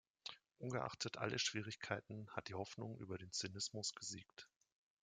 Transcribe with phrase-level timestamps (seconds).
[0.57, 4.49] Ungeachtet all der Schwierigkeiten hat die Hoffnung über den Zynismus gesiegt.